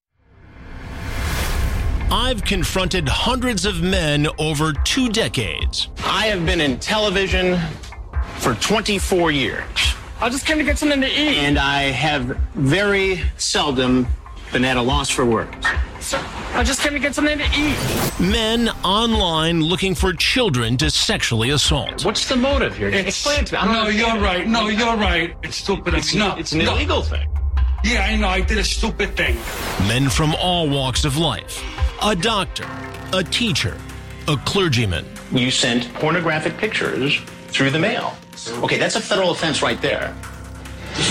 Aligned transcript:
I've 2.11 2.43
confronted 2.43 3.07
hundreds 3.07 3.65
of 3.65 3.83
men 3.83 4.27
over 4.39 4.73
two 4.83 5.09
decades. 5.09 5.89
I 6.05 6.25
have 6.25 6.43
been 6.43 6.59
in 6.59 6.79
television 6.79 7.59
for 8.37 8.55
24 8.55 9.29
years. 9.29 9.63
I 10.19 10.29
just 10.29 10.47
came 10.47 10.57
to 10.57 10.63
get 10.63 10.79
something 10.79 11.01
to 11.01 11.07
eat. 11.07 11.37
And 11.37 11.59
I 11.59 11.83
have 11.83 12.35
very 12.55 13.21
seldom 13.37 14.07
been 14.51 14.65
at 14.65 14.75
a 14.75 14.81
loss 14.81 15.11
for 15.11 15.23
words. 15.23 15.67
Sir, 16.09 16.25
I 16.55 16.63
just 16.63 16.81
came 16.81 16.93
to 16.93 16.99
get 16.99 17.13
something 17.13 17.37
to 17.37 17.45
eat. 17.55 18.19
Men 18.19 18.69
online 18.83 19.61
looking 19.61 19.93
for 19.93 20.11
children 20.11 20.75
to 20.77 20.89
sexually 20.89 21.51
assault. 21.51 22.03
What's 22.03 22.27
the 22.27 22.35
motive 22.35 22.75
here? 22.75 22.89
Explain 22.89 23.41
it 23.41 23.45
to 23.45 23.53
me. 23.53 23.59
I'm 23.59 23.67
no, 23.67 23.83
not- 23.83 23.93
you're 23.93 24.17
right. 24.19 24.47
No, 24.47 24.69
you're 24.69 24.97
right. 24.97 25.35
It's 25.43 25.57
stupid. 25.57 25.93
It's, 25.93 26.15
not. 26.15 26.39
it's 26.39 26.51
an 26.53 26.65
no. 26.65 26.73
illegal 26.73 27.03
thing. 27.03 27.29
Yeah, 27.83 28.05
I 28.05 28.15
know. 28.15 28.27
I 28.27 28.41
did 28.41 28.57
a 28.57 28.63
stupid 28.63 29.15
thing. 29.15 29.35
Men 29.87 30.09
from 30.09 30.33
all 30.33 30.67
walks 30.67 31.05
of 31.05 31.17
life. 31.17 31.63
A 32.01 32.15
doctor, 32.15 32.67
a 33.13 33.23
teacher, 33.23 33.77
a 34.27 34.35
clergyman. 34.45 35.05
You 35.31 35.51
sent 35.51 35.93
pornographic 35.93 36.57
pictures 36.57 37.19
through 37.49 37.69
the 37.69 37.77
mail. 37.77 38.17
Okay, 38.63 38.79
that's 38.79 38.95
a 38.95 39.01
federal 39.01 39.29
offense 39.29 39.61
right 39.61 39.79
there. 39.79 40.15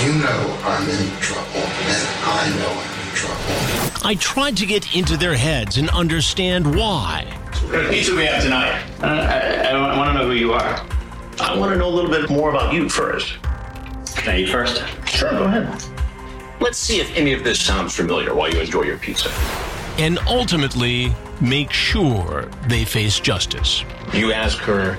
You 0.02 0.12
know 0.14 0.58
I'm 0.64 0.88
in 0.88 1.08
trouble, 1.20 1.55
and 1.55 2.08
I 2.24 2.52
know 2.58 2.72
I'm 2.72 2.92
in 2.94 2.97
trouble. 3.19 4.06
I 4.06 4.14
tried 4.19 4.56
to 4.58 4.66
get 4.66 4.94
into 4.94 5.16
their 5.16 5.34
heads 5.34 5.77
and 5.77 5.91
understand 5.91 6.74
why. 6.74 7.24
What 7.70 7.91
pizza 7.91 8.14
we 8.14 8.24
have 8.24 8.42
tonight? 8.42 8.83
Uh, 9.02 9.06
I, 9.06 9.70
I 9.70 9.97
want 9.97 10.12
to 10.12 10.19
know 10.19 10.27
who 10.27 10.34
you 10.34 10.52
are. 10.52 10.86
I 11.41 11.56
want 11.56 11.72
to 11.72 11.78
know 11.78 11.89
a 11.89 11.94
little 11.94 12.11
bit 12.11 12.30
more 12.30 12.50
about 12.50 12.72
you 12.72 12.89
first. 12.89 13.39
Can 14.16 14.34
I 14.34 14.39
eat 14.41 14.48
first? 14.48 14.83
Sure, 15.06 15.30
go 15.30 15.44
ahead. 15.44 15.66
Let's 16.61 16.78
see 16.78 17.00
if 17.00 17.14
any 17.16 17.33
of 17.33 17.44
this 17.44 17.61
sounds 17.61 17.94
familiar 17.94 18.34
while 18.34 18.50
you 18.50 18.61
enjoy 18.61 18.83
your 18.83 18.98
pizza. 18.98 19.30
And 19.98 20.19
ultimately, 20.27 21.12
make 21.41 21.72
sure 21.72 22.48
they 22.66 22.84
face 22.84 23.20
justice. 23.20 23.84
You 24.12 24.33
ask 24.33 24.58
her 24.58 24.98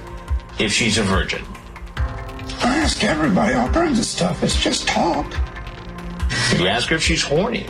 if 0.60 0.72
she's 0.72 0.98
a 0.98 1.04
virgin. 1.04 1.44
I 2.62 2.78
ask 2.78 3.04
everybody 3.04 3.54
all 3.54 3.70
kinds 3.70 4.00
of 4.00 4.06
stuff. 4.06 4.44
It's 4.44 4.62
just 4.62 4.88
talk. 4.88 5.26
You 6.58 6.68
ask 6.68 6.90
her 6.90 6.96
if 6.96 7.04
she's 7.04 7.24
horny. 7.24 7.66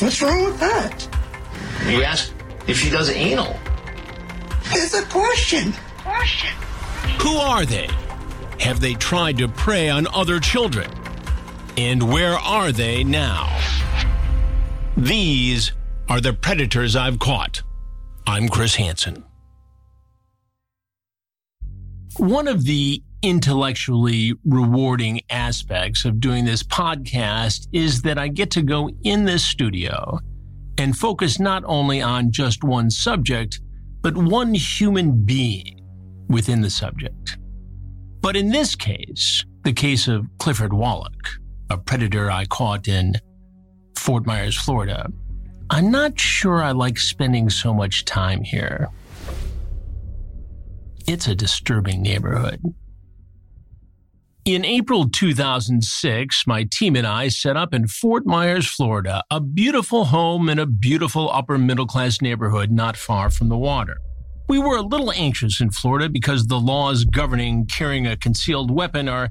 What's 0.00 0.20
wrong 0.20 0.44
with 0.44 0.58
that? 0.58 1.08
You 1.86 2.02
ask 2.02 2.32
if 2.66 2.76
she 2.78 2.90
does 2.90 3.10
anal. 3.10 3.56
It's 4.72 4.94
a 4.94 5.04
question. 5.06 5.72
Who 7.20 7.36
are 7.36 7.64
they? 7.64 7.88
Have 8.58 8.80
they 8.80 8.94
tried 8.94 9.38
to 9.38 9.48
prey 9.48 9.88
on 9.88 10.06
other 10.08 10.40
children? 10.40 10.90
And 11.76 12.12
where 12.12 12.34
are 12.34 12.72
they 12.72 13.04
now? 13.04 13.56
These 14.96 15.72
are 16.08 16.20
the 16.20 16.32
predators 16.32 16.96
I've 16.96 17.18
caught. 17.18 17.62
I'm 18.26 18.48
Chris 18.48 18.74
Hansen. 18.74 19.24
One 22.16 22.48
of 22.48 22.64
the 22.64 23.02
intellectually 23.24 24.34
rewarding 24.44 25.22
aspects 25.30 26.04
of 26.04 26.20
doing 26.20 26.44
this 26.44 26.62
podcast 26.62 27.66
is 27.72 28.02
that 28.02 28.18
I 28.18 28.28
get 28.28 28.50
to 28.50 28.62
go 28.62 28.90
in 29.02 29.24
this 29.24 29.42
studio 29.42 30.18
and 30.76 30.94
focus 30.94 31.40
not 31.40 31.62
only 31.64 32.02
on 32.02 32.30
just 32.30 32.62
one 32.62 32.90
subject, 32.90 33.60
but 34.02 34.14
one 34.14 34.52
human 34.52 35.24
being 35.24 35.80
within 36.28 36.60
the 36.60 36.68
subject. 36.68 37.38
But 38.20 38.36
in 38.36 38.50
this 38.50 38.74
case, 38.74 39.42
the 39.62 39.72
case 39.72 40.06
of 40.06 40.26
Clifford 40.38 40.74
Wallach, 40.74 41.30
a 41.70 41.78
predator 41.78 42.30
I 42.30 42.44
caught 42.44 42.88
in 42.88 43.14
Fort 43.96 44.26
Myers, 44.26 44.54
Florida, 44.54 45.10
I'm 45.70 45.90
not 45.90 46.20
sure 46.20 46.62
I 46.62 46.72
like 46.72 46.98
spending 46.98 47.48
so 47.48 47.72
much 47.72 48.04
time 48.04 48.42
here. 48.42 48.90
It's 51.08 51.26
a 51.26 51.34
disturbing 51.34 52.02
neighborhood. 52.02 52.60
In 54.44 54.62
April 54.62 55.08
2006, 55.08 56.46
my 56.46 56.64
team 56.64 56.96
and 56.96 57.06
I 57.06 57.28
set 57.28 57.56
up 57.56 57.72
in 57.72 57.88
Fort 57.88 58.26
Myers, 58.26 58.66
Florida, 58.66 59.24
a 59.30 59.40
beautiful 59.40 60.04
home 60.04 60.50
in 60.50 60.58
a 60.58 60.66
beautiful 60.66 61.30
upper 61.30 61.56
middle 61.56 61.86
class 61.86 62.20
neighborhood 62.20 62.70
not 62.70 62.94
far 62.94 63.30
from 63.30 63.48
the 63.48 63.56
water. 63.56 63.96
We 64.46 64.58
were 64.58 64.76
a 64.76 64.82
little 64.82 65.12
anxious 65.12 65.62
in 65.62 65.70
Florida 65.70 66.10
because 66.10 66.46
the 66.46 66.60
laws 66.60 67.06
governing 67.06 67.64
carrying 67.64 68.06
a 68.06 68.18
concealed 68.18 68.70
weapon 68.70 69.08
are 69.08 69.30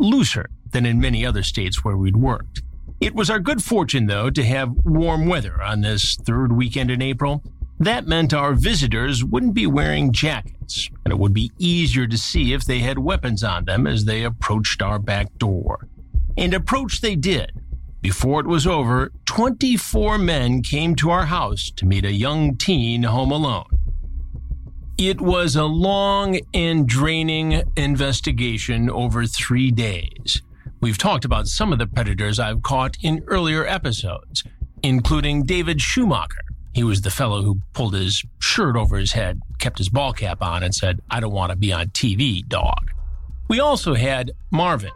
looser 0.00 0.50
than 0.72 0.84
in 0.84 0.98
many 0.98 1.24
other 1.24 1.44
states 1.44 1.84
where 1.84 1.96
we'd 1.96 2.16
worked. 2.16 2.62
It 3.00 3.14
was 3.14 3.30
our 3.30 3.38
good 3.38 3.62
fortune, 3.62 4.06
though, 4.06 4.28
to 4.28 4.44
have 4.44 4.72
warm 4.84 5.26
weather 5.26 5.62
on 5.62 5.82
this 5.82 6.16
third 6.16 6.50
weekend 6.50 6.90
in 6.90 7.00
April. 7.00 7.44
That 7.80 8.08
meant 8.08 8.34
our 8.34 8.54
visitors 8.54 9.24
wouldn't 9.24 9.54
be 9.54 9.66
wearing 9.66 10.12
jackets, 10.12 10.90
and 11.04 11.12
it 11.12 11.18
would 11.18 11.32
be 11.32 11.52
easier 11.58 12.08
to 12.08 12.18
see 12.18 12.52
if 12.52 12.64
they 12.64 12.80
had 12.80 12.98
weapons 12.98 13.44
on 13.44 13.66
them 13.66 13.86
as 13.86 14.04
they 14.04 14.24
approached 14.24 14.82
our 14.82 14.98
back 14.98 15.32
door. 15.38 15.86
And 16.36 16.52
approach 16.52 17.00
they 17.00 17.14
did. 17.14 17.52
Before 18.00 18.40
it 18.40 18.46
was 18.46 18.66
over, 18.66 19.12
24 19.26 20.18
men 20.18 20.62
came 20.62 20.96
to 20.96 21.10
our 21.10 21.26
house 21.26 21.70
to 21.76 21.86
meet 21.86 22.04
a 22.04 22.12
young 22.12 22.56
teen 22.56 23.04
home 23.04 23.30
alone. 23.30 23.66
It 24.96 25.20
was 25.20 25.54
a 25.54 25.64
long 25.64 26.40
and 26.52 26.88
draining 26.88 27.62
investigation 27.76 28.90
over 28.90 29.26
three 29.26 29.70
days. 29.70 30.42
We've 30.80 30.98
talked 30.98 31.24
about 31.24 31.46
some 31.46 31.72
of 31.72 31.78
the 31.78 31.86
predators 31.86 32.40
I've 32.40 32.62
caught 32.62 32.96
in 33.02 33.22
earlier 33.28 33.64
episodes, 33.64 34.42
including 34.82 35.44
David 35.44 35.80
Schumacher. 35.80 36.47
He 36.72 36.84
was 36.84 37.02
the 37.02 37.10
fellow 37.10 37.42
who 37.42 37.60
pulled 37.72 37.94
his 37.94 38.24
shirt 38.38 38.76
over 38.76 38.96
his 38.96 39.12
head, 39.12 39.40
kept 39.58 39.78
his 39.78 39.88
ball 39.88 40.12
cap 40.12 40.42
on, 40.42 40.62
and 40.62 40.74
said, 40.74 41.00
I 41.10 41.20
don't 41.20 41.32
want 41.32 41.50
to 41.50 41.56
be 41.56 41.72
on 41.72 41.88
TV, 41.88 42.46
dog. 42.46 42.90
We 43.48 43.60
also 43.60 43.94
had 43.94 44.32
Marvin, 44.50 44.92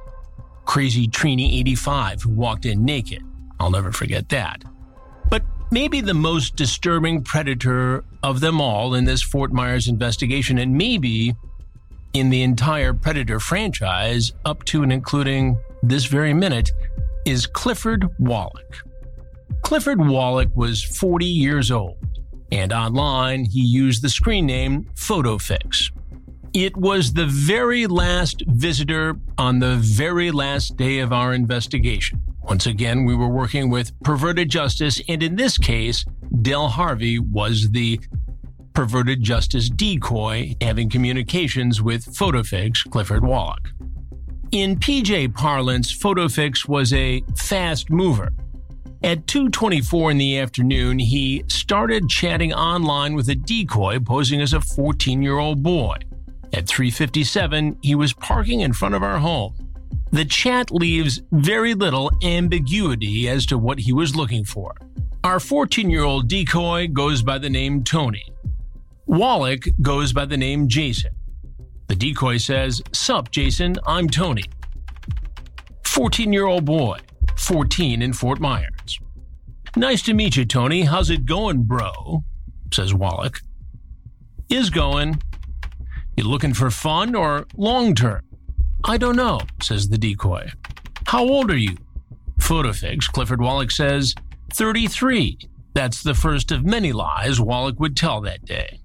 crazy 0.64 1.08
Trini 1.08 1.58
85, 1.60 2.22
who 2.22 2.30
walked 2.30 2.66
in 2.66 2.84
naked. 2.84 3.22
I'll 3.58 3.70
never 3.70 3.92
forget 3.92 4.28
that. 4.28 4.62
But 5.30 5.42
maybe 5.70 6.00
the 6.00 6.14
most 6.14 6.56
disturbing 6.56 7.22
predator 7.22 8.04
of 8.22 8.40
them 8.40 8.60
all 8.60 8.94
in 8.94 9.04
this 9.04 9.22
Fort 9.22 9.52
Myers 9.52 9.88
investigation, 9.88 10.58
and 10.58 10.76
maybe 10.76 11.34
in 12.12 12.30
the 12.30 12.42
entire 12.42 12.92
Predator 12.92 13.40
franchise, 13.40 14.32
up 14.44 14.64
to 14.64 14.82
and 14.82 14.92
including 14.92 15.56
this 15.82 16.04
very 16.04 16.34
minute, 16.34 16.70
is 17.24 17.46
Clifford 17.46 18.06
Wallach. 18.18 18.84
Clifford 19.62 20.06
Wallach 20.06 20.50
was 20.54 20.82
40 20.82 21.24
years 21.24 21.70
old, 21.70 21.96
and 22.50 22.72
online 22.72 23.44
he 23.44 23.60
used 23.60 24.02
the 24.02 24.10
screen 24.10 24.46
name 24.46 24.84
PhotoFix. 24.94 25.90
It 26.52 26.76
was 26.76 27.14
the 27.14 27.26
very 27.26 27.86
last 27.86 28.42
visitor 28.46 29.16
on 29.38 29.60
the 29.60 29.76
very 29.76 30.30
last 30.30 30.76
day 30.76 30.98
of 30.98 31.12
our 31.12 31.32
investigation. 31.32 32.20
Once 32.42 32.66
again, 32.66 33.04
we 33.04 33.14
were 33.14 33.28
working 33.28 33.70
with 33.70 33.98
Perverted 34.00 34.50
Justice, 34.50 35.00
and 35.08 35.22
in 35.22 35.36
this 35.36 35.56
case, 35.56 36.04
Del 36.42 36.68
Harvey 36.68 37.18
was 37.18 37.70
the 37.70 37.98
Perverted 38.74 39.22
Justice 39.22 39.70
decoy 39.70 40.54
having 40.60 40.90
communications 40.90 41.80
with 41.80 42.04
PhotoFix 42.06 42.90
Clifford 42.90 43.24
Wallach. 43.24 43.70
In 44.50 44.76
PJ 44.76 45.34
parlance, 45.34 45.96
PhotoFix 45.96 46.68
was 46.68 46.92
a 46.92 47.22
fast 47.36 47.90
mover. 47.90 48.30
At 49.04 49.26
2:24 49.26 50.12
in 50.12 50.18
the 50.18 50.38
afternoon, 50.38 51.00
he 51.00 51.42
started 51.48 52.08
chatting 52.08 52.54
online 52.54 53.14
with 53.14 53.28
a 53.28 53.34
decoy 53.34 53.98
posing 53.98 54.40
as 54.40 54.52
a 54.52 54.58
14-year-old 54.58 55.60
boy. 55.60 55.96
At 56.52 56.66
3:57, 56.66 57.78
he 57.82 57.96
was 57.96 58.12
parking 58.12 58.60
in 58.60 58.72
front 58.72 58.94
of 58.94 59.02
our 59.02 59.18
home. 59.18 59.54
The 60.12 60.24
chat 60.24 60.70
leaves 60.70 61.20
very 61.32 61.74
little 61.74 62.12
ambiguity 62.22 63.28
as 63.28 63.44
to 63.46 63.58
what 63.58 63.80
he 63.80 63.92
was 63.92 64.14
looking 64.14 64.44
for. 64.44 64.76
Our 65.24 65.38
14-year-old 65.38 66.28
decoy 66.28 66.86
goes 66.86 67.22
by 67.22 67.38
the 67.38 67.50
name 67.50 67.82
Tony. 67.82 68.24
Wallach 69.06 69.64
goes 69.80 70.12
by 70.12 70.26
the 70.26 70.36
name 70.36 70.68
Jason. 70.68 71.10
The 71.88 71.96
decoy 71.96 72.36
says, 72.36 72.80
Sup, 72.92 73.32
Jason, 73.32 73.76
I'm 73.84 74.08
Tony. 74.08 74.44
14 75.84 76.32
year 76.32 76.46
old 76.46 76.64
boy, 76.64 76.98
14 77.36 78.00
in 78.00 78.12
Fort 78.12 78.38
Myers. 78.38 78.81
Nice 79.76 80.02
to 80.02 80.12
meet 80.12 80.36
you, 80.36 80.44
Tony. 80.44 80.82
How's 80.82 81.08
it 81.08 81.24
going, 81.24 81.62
bro? 81.62 82.24
says 82.72 82.94
Wallach. 82.94 83.40
Is 84.50 84.68
going. 84.68 85.20
You 86.16 86.24
looking 86.24 86.52
for 86.52 86.70
fun 86.70 87.14
or 87.14 87.46
long 87.56 87.94
term? 87.94 88.22
I 88.84 88.98
don't 88.98 89.16
know, 89.16 89.40
says 89.62 89.88
the 89.88 89.96
decoy. 89.96 90.50
How 91.06 91.26
old 91.26 91.50
are 91.50 91.56
you? 91.56 91.76
Photofix, 92.38 93.06
Clifford 93.06 93.40
Wallach 93.40 93.70
says, 93.70 94.14
33. 94.52 95.38
That's 95.74 96.02
the 96.02 96.14
first 96.14 96.52
of 96.52 96.64
many 96.64 96.92
lies 96.92 97.40
Wallach 97.40 97.80
would 97.80 97.96
tell 97.96 98.20
that 98.22 98.44
day. 98.44 98.80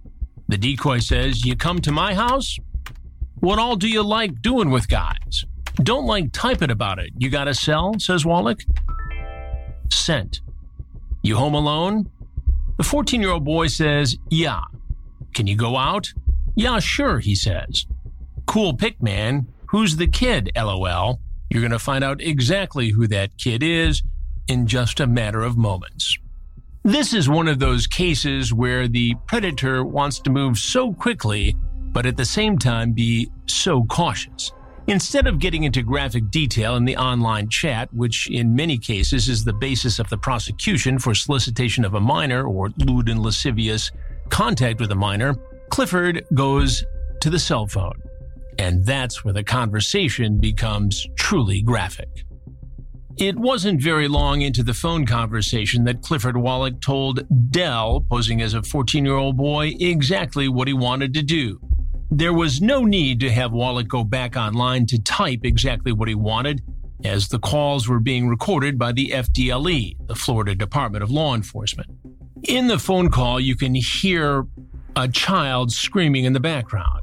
The 0.47 0.57
decoy 0.57 0.99
says, 0.99 1.45
You 1.45 1.57
come 1.57 1.81
to 1.81 1.91
my 1.91 2.13
house? 2.13 2.57
What 3.39 3.59
all 3.59 3.75
do 3.75 3.89
you 3.89 4.03
like 4.03 4.41
doing 4.41 4.69
with 4.69 4.87
guys? 4.87 5.43
Don't 5.83 6.05
like 6.05 6.31
typing 6.31 6.71
about 6.71 6.99
it. 6.99 7.11
You 7.17 7.29
got 7.29 7.49
a 7.49 7.53
cell? 7.53 7.95
says 7.99 8.25
Wallach. 8.25 8.61
Sent. 9.91 10.39
You 11.21 11.35
home 11.35 11.53
alone? 11.53 12.09
The 12.77 12.83
14 12.83 13.21
year 13.21 13.31
old 13.31 13.43
boy 13.43 13.67
says, 13.67 14.17
Yeah. 14.29 14.61
Can 15.33 15.47
you 15.47 15.55
go 15.55 15.77
out? 15.77 16.13
Yeah, 16.55 16.79
sure, 16.79 17.19
he 17.19 17.35
says. 17.35 17.85
Cool 18.45 18.73
pick, 18.73 19.01
man. 19.01 19.47
Who's 19.67 19.97
the 19.97 20.07
kid? 20.07 20.51
LOL. 20.55 21.19
You're 21.49 21.61
going 21.61 21.71
to 21.71 21.79
find 21.79 22.03
out 22.03 22.21
exactly 22.21 22.89
who 22.89 23.07
that 23.07 23.37
kid 23.37 23.61
is 23.61 24.01
in 24.47 24.67
just 24.67 24.99
a 24.99 25.07
matter 25.07 25.43
of 25.43 25.57
moments. 25.57 26.17
This 26.83 27.13
is 27.13 27.27
one 27.27 27.47
of 27.47 27.59
those 27.59 27.85
cases 27.85 28.53
where 28.53 28.87
the 28.87 29.13
predator 29.27 29.83
wants 29.83 30.19
to 30.19 30.29
move 30.29 30.57
so 30.57 30.93
quickly, 30.93 31.55
but 31.91 32.05
at 32.05 32.15
the 32.15 32.25
same 32.25 32.57
time 32.57 32.93
be 32.93 33.29
so 33.45 33.83
cautious. 33.83 34.51
Instead 34.89 35.27
of 35.27 35.37
getting 35.37 35.65
into 35.65 35.83
graphic 35.83 36.31
detail 36.31 36.77
in 36.77 36.85
the 36.85 36.95
online 36.95 37.49
chat, 37.49 37.93
which 37.93 38.29
in 38.31 38.55
many 38.55 38.77
cases 38.77 39.27
is 39.27 39.43
the 39.43 39.51
basis 39.51 39.99
of 39.99 40.09
the 40.09 40.17
prosecution 40.17 40.97
for 40.97 41.13
solicitation 41.13 41.83
of 41.83 41.93
a 41.93 41.99
minor 41.99 42.47
or 42.47 42.69
lewd 42.77 43.09
and 43.09 43.21
lascivious 43.21 43.91
contact 44.29 44.79
with 44.79 44.89
a 44.89 44.95
minor, 44.95 45.35
Clifford 45.69 46.25
goes 46.33 46.85
to 47.19 47.29
the 47.29 47.37
cell 47.37 47.67
phone. 47.67 48.01
And 48.59 48.85
that's 48.85 49.25
where 49.25 49.33
the 49.33 49.43
conversation 49.43 50.39
becomes 50.39 51.05
truly 51.17 51.61
graphic. 51.61 52.23
It 53.17 53.35
wasn't 53.35 53.81
very 53.81 54.07
long 54.07 54.41
into 54.41 54.63
the 54.63 54.73
phone 54.73 55.05
conversation 55.05 55.83
that 55.83 56.01
Clifford 56.01 56.37
Wallach 56.37 56.79
told 56.79 57.27
Del, 57.51 58.05
posing 58.09 58.41
as 58.41 58.53
a 58.53 58.63
14 58.63 59.03
year 59.03 59.15
old 59.15 59.35
boy, 59.35 59.73
exactly 59.79 60.47
what 60.47 60.69
he 60.69 60.73
wanted 60.73 61.13
to 61.15 61.23
do. 61.23 61.59
There 62.09 62.33
was 62.33 62.61
no 62.61 62.83
need 62.83 63.19
to 63.19 63.29
have 63.29 63.51
Wallach 63.51 63.89
go 63.89 64.03
back 64.03 64.37
online 64.37 64.85
to 64.87 65.01
type 65.01 65.41
exactly 65.43 65.91
what 65.91 66.07
he 66.07 66.15
wanted, 66.15 66.63
as 67.03 67.27
the 67.27 67.37
calls 67.37 67.89
were 67.89 67.99
being 67.99 68.29
recorded 68.29 68.79
by 68.79 68.93
the 68.93 69.09
FDLE, 69.09 70.07
the 70.07 70.15
Florida 70.15 70.55
Department 70.55 71.03
of 71.03 71.11
Law 71.11 71.35
Enforcement. 71.35 71.89
In 72.43 72.67
the 72.67 72.79
phone 72.79 73.11
call, 73.11 73.41
you 73.41 73.57
can 73.57 73.75
hear 73.75 74.45
a 74.95 75.07
child 75.09 75.71
screaming 75.71 76.23
in 76.23 76.31
the 76.31 76.39
background. 76.39 77.01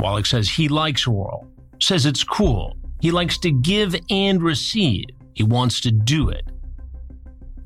Wallach 0.00 0.26
says 0.26 0.48
he 0.48 0.68
likes 0.68 1.06
oral, 1.06 1.46
says 1.80 2.06
it's 2.06 2.24
cool, 2.24 2.76
he 3.00 3.12
likes 3.12 3.38
to 3.38 3.52
give 3.52 3.94
and 4.10 4.42
receive. 4.42 5.04
He 5.34 5.44
wants 5.44 5.80
to 5.82 5.92
do 5.92 6.28
it. 6.30 6.44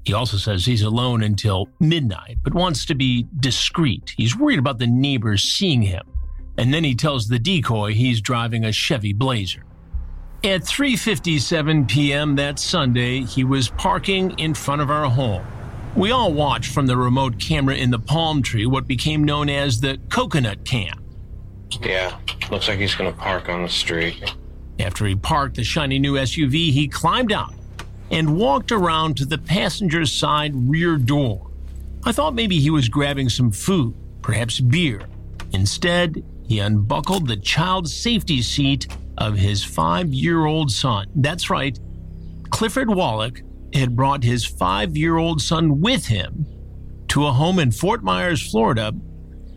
He 0.04 0.12
also 0.12 0.36
says 0.36 0.66
he's 0.66 0.82
alone 0.82 1.22
until 1.22 1.68
midnight, 1.78 2.38
but 2.42 2.54
wants 2.54 2.84
to 2.86 2.94
be 2.94 3.26
discreet. 3.38 4.12
He's 4.16 4.36
worried 4.36 4.58
about 4.58 4.78
the 4.78 4.86
neighbors 4.86 5.44
seeing 5.44 5.82
him. 5.82 6.02
And 6.60 6.74
then 6.74 6.84
he 6.84 6.94
tells 6.94 7.26
the 7.26 7.38
decoy 7.38 7.94
he's 7.94 8.20
driving 8.20 8.66
a 8.66 8.70
Chevy 8.70 9.14
Blazer. 9.14 9.64
At 10.44 10.60
3:57 10.60 11.88
p.m. 11.88 12.36
that 12.36 12.58
Sunday, 12.58 13.22
he 13.22 13.44
was 13.44 13.70
parking 13.70 14.38
in 14.38 14.52
front 14.52 14.82
of 14.82 14.90
our 14.90 15.08
home. 15.08 15.42
We 15.96 16.10
all 16.10 16.34
watched 16.34 16.70
from 16.70 16.86
the 16.86 16.98
remote 16.98 17.38
camera 17.38 17.76
in 17.76 17.90
the 17.90 17.98
palm 17.98 18.42
tree 18.42 18.66
what 18.66 18.86
became 18.86 19.24
known 19.24 19.48
as 19.48 19.80
the 19.80 19.98
coconut 20.10 20.66
camp. 20.66 21.00
Yeah, 21.80 22.18
looks 22.50 22.68
like 22.68 22.78
he's 22.78 22.94
going 22.94 23.10
to 23.10 23.18
park 23.18 23.48
on 23.48 23.62
the 23.62 23.68
street. 23.70 24.34
After 24.78 25.06
he 25.06 25.16
parked 25.16 25.56
the 25.56 25.64
shiny 25.64 25.98
new 25.98 26.16
SUV, 26.16 26.72
he 26.72 26.88
climbed 26.88 27.32
out 27.32 27.54
and 28.10 28.36
walked 28.36 28.70
around 28.70 29.16
to 29.16 29.24
the 29.24 29.38
passenger 29.38 30.04
side 30.04 30.52
rear 30.54 30.98
door. 30.98 31.50
I 32.04 32.12
thought 32.12 32.34
maybe 32.34 32.60
he 32.60 32.68
was 32.68 32.90
grabbing 32.90 33.30
some 33.30 33.50
food, 33.50 33.94
perhaps 34.20 34.60
beer. 34.60 35.06
Instead, 35.52 36.22
he 36.50 36.58
unbuckled 36.58 37.28
the 37.28 37.36
child 37.36 37.88
safety 37.88 38.42
seat 38.42 38.88
of 39.18 39.36
his 39.36 39.62
five 39.62 40.12
year 40.12 40.46
old 40.46 40.68
son. 40.68 41.06
That's 41.14 41.48
right, 41.48 41.78
Clifford 42.50 42.90
Wallach 42.90 43.40
had 43.72 43.94
brought 43.94 44.24
his 44.24 44.44
five 44.44 44.96
year 44.96 45.16
old 45.16 45.40
son 45.40 45.80
with 45.80 46.06
him 46.06 46.44
to 47.06 47.24
a 47.26 47.32
home 47.32 47.60
in 47.60 47.70
Fort 47.70 48.02
Myers, 48.02 48.50
Florida, 48.50 48.90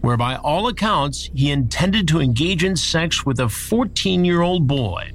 where 0.02 0.18
by 0.18 0.36
all 0.36 0.68
accounts 0.68 1.32
he 1.34 1.50
intended 1.50 2.08
to 2.10 2.22
engage 2.22 2.64
in 2.64 2.76
sex 2.76 3.26
with 3.26 3.40
a 3.40 3.50
14 3.50 4.24
year 4.24 4.44
old 4.44 4.68
boy. 4.68 5.10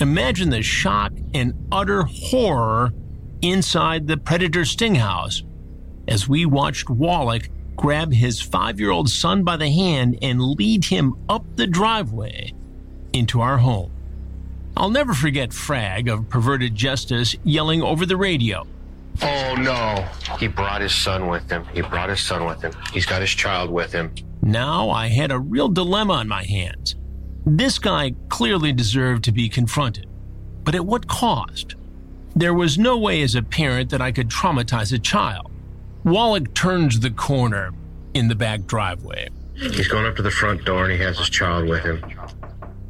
Imagine 0.00 0.50
the 0.50 0.62
shock 0.62 1.10
and 1.34 1.52
utter 1.72 2.04
horror 2.04 2.92
inside 3.42 4.06
the 4.06 4.18
Predator 4.18 4.64
Sting 4.64 4.94
House 4.94 5.42
as 6.06 6.28
we 6.28 6.46
watched 6.46 6.88
Wallach 6.88 7.48
grab 7.80 8.12
his 8.12 8.42
five 8.42 8.78
year 8.78 8.90
old 8.90 9.08
son 9.08 9.42
by 9.42 9.56
the 9.56 9.70
hand 9.70 10.18
and 10.20 10.38
lead 10.38 10.84
him 10.84 11.16
up 11.30 11.42
the 11.56 11.66
driveway 11.66 12.52
into 13.14 13.40
our 13.40 13.56
home. 13.56 13.90
I'll 14.76 14.90
never 14.90 15.14
forget 15.14 15.50
Frag 15.50 16.06
of 16.06 16.28
Perverted 16.28 16.74
Justice 16.74 17.34
yelling 17.42 17.80
over 17.80 18.04
the 18.04 18.18
radio. 18.18 18.66
Oh 19.22 19.54
no. 19.58 20.06
He 20.38 20.46
brought 20.46 20.82
his 20.82 20.94
son 20.94 21.28
with 21.28 21.50
him. 21.50 21.64
He 21.72 21.80
brought 21.80 22.10
his 22.10 22.20
son 22.20 22.44
with 22.44 22.60
him. 22.60 22.72
He's 22.92 23.06
got 23.06 23.22
his 23.22 23.30
child 23.30 23.70
with 23.70 23.92
him. 23.92 24.12
Now 24.42 24.90
I 24.90 25.08
had 25.08 25.32
a 25.32 25.38
real 25.38 25.70
dilemma 25.70 26.12
on 26.12 26.28
my 26.28 26.44
hands. 26.44 26.96
This 27.46 27.78
guy 27.78 28.14
clearly 28.28 28.72
deserved 28.72 29.24
to 29.24 29.32
be 29.32 29.48
confronted. 29.48 30.06
But 30.64 30.74
at 30.74 30.84
what 30.84 31.08
cost? 31.08 31.76
There 32.36 32.52
was 32.52 32.76
no 32.76 32.98
way 32.98 33.22
as 33.22 33.34
a 33.34 33.42
parent 33.42 33.88
that 33.88 34.02
I 34.02 34.12
could 34.12 34.28
traumatize 34.28 34.92
a 34.92 34.98
child. 34.98 35.50
Wallach 36.04 36.54
turns 36.54 37.00
the 37.00 37.10
corner 37.10 37.72
in 38.14 38.28
the 38.28 38.34
back 38.34 38.66
driveway. 38.66 39.28
He's 39.54 39.88
going 39.88 40.06
up 40.06 40.16
to 40.16 40.22
the 40.22 40.30
front 40.30 40.64
door 40.64 40.84
and 40.84 40.92
he 40.92 40.98
has 40.98 41.18
his 41.18 41.28
child 41.28 41.68
with 41.68 41.84
him. 41.84 42.02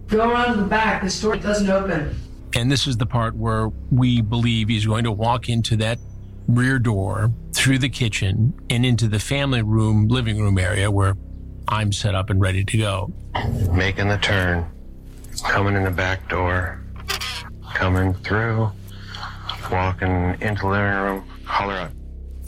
Go 0.09 0.31
around 0.31 0.55
to 0.55 0.63
the 0.63 0.69
back. 0.69 1.03
This 1.03 1.21
door 1.21 1.37
doesn't 1.37 1.69
open. 1.69 2.17
And 2.55 2.71
this 2.71 2.87
is 2.87 2.97
the 2.97 3.07
part 3.07 3.37
where 3.37 3.69
we 3.91 4.21
believe 4.21 4.69
he's 4.69 4.87
going 4.87 5.05
to 5.05 5.13
walk 5.13 5.49
into 5.49 5.77
that 5.77 5.99
rear 6.49 6.79
door 6.79 7.31
through 7.53 7.79
the 7.79 7.89
kitchen 7.89 8.55
and 8.69 8.85
into 8.85 9.09
the 9.09 9.19
family 9.19 9.63
room, 9.63 10.09
living 10.09 10.41
room 10.41 10.59
area 10.59 10.91
where 10.91 11.17
I'm 11.69 11.93
set 11.93 12.15
up 12.15 12.31
and 12.31 12.41
ready 12.41 12.65
to 12.65 12.79
go. 12.79 13.13
Making 13.73 14.09
the 14.09 14.19
turn. 14.19 14.67
Coming 15.45 15.77
in 15.77 15.85
the 15.85 15.91
back 15.91 16.29
door. 16.29 16.81
Coming 17.75 18.15
through. 18.15 18.71
Walking 19.71 20.37
into 20.41 20.63
the 20.63 20.69
living 20.69 20.97
room. 20.97 21.25
Holler 21.45 21.75
out. 21.75 21.91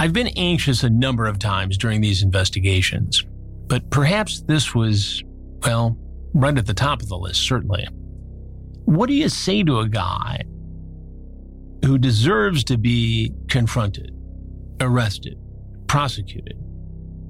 I've 0.02 0.12
been 0.12 0.30
anxious 0.37 0.82
a 0.82 0.90
number 0.90 1.26
of 1.26 1.38
times 1.38 1.78
during 1.78 2.00
these 2.00 2.25
investigations, 2.25 3.25
but 3.68 3.88
perhaps 3.88 4.40
this 4.40 4.75
was, 4.75 5.23
well, 5.64 5.97
right 6.35 6.59
at 6.59 6.66
the 6.66 6.75
top 6.75 7.02
of 7.02 7.09
the 7.09 7.16
list, 7.16 7.47
certainly. 7.47 7.87
What 8.85 9.06
do 9.06 9.14
you 9.14 9.28
say 9.28 9.62
to 9.62 9.78
a 9.78 9.88
guy 9.88 10.42
who 11.85 11.99
deserves 11.99 12.64
to 12.64 12.78
be 12.78 13.32
confronted, 13.49 14.11
arrested, 14.80 15.38
prosecuted, 15.87 16.56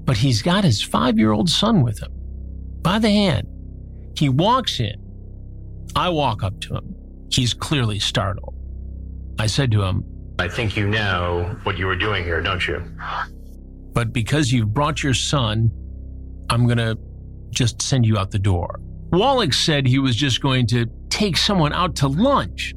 but 0.06 0.16
he's 0.16 0.40
got 0.40 0.64
his 0.64 0.80
five 0.80 1.18
year 1.18 1.32
old 1.32 1.50
son 1.50 1.82
with 1.82 2.02
him 2.02 2.12
by 2.80 2.98
the 2.98 3.10
hand? 3.10 3.48
He 4.16 4.30
walks 4.30 4.80
in. 4.80 4.96
I 5.94 6.08
walk 6.08 6.42
up 6.42 6.58
to 6.62 6.76
him. 6.76 6.94
He's 7.30 7.52
clearly 7.52 7.98
startled. 7.98 8.54
I 9.38 9.46
said 9.46 9.70
to 9.72 9.82
him, 9.82 10.06
I 10.38 10.48
think 10.48 10.76
you 10.76 10.88
know 10.88 11.56
what 11.62 11.78
you 11.78 11.86
were 11.86 11.96
doing 11.96 12.24
here, 12.24 12.40
don't 12.40 12.66
you? 12.66 12.82
But 13.92 14.12
because 14.12 14.50
you've 14.52 14.72
brought 14.72 15.02
your 15.02 15.14
son, 15.14 15.70
I'm 16.50 16.66
going 16.66 16.78
to 16.78 16.98
just 17.50 17.82
send 17.82 18.06
you 18.06 18.18
out 18.18 18.30
the 18.30 18.38
door. 18.38 18.80
Wallach 19.12 19.52
said 19.52 19.86
he 19.86 19.98
was 19.98 20.16
just 20.16 20.40
going 20.40 20.66
to 20.68 20.86
take 21.10 21.36
someone 21.36 21.72
out 21.72 21.94
to 21.96 22.08
lunch. 22.08 22.74